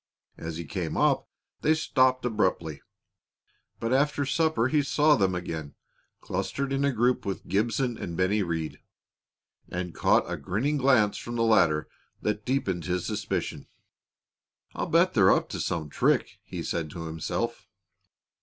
[0.39, 1.29] As he came up
[1.61, 2.81] they stopped abruptly,
[3.79, 5.75] but after supper he saw them again,
[6.21, 8.79] clustered in a group with Gibson and Bennie Rhead,
[9.69, 11.87] and caught a grinning glance from the latter
[12.19, 13.67] that deepened his suspicion.
[14.73, 17.67] "I'll bet they're up to some trick," he said to himself.